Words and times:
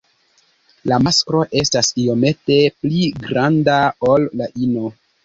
La 0.91 0.97
masklo 1.07 1.41
estas 1.61 1.89
iomete 2.03 2.57
pli 2.79 3.03
granda 3.27 3.77
ol 4.15 4.27
la 4.41 4.49
ino. 4.71 4.89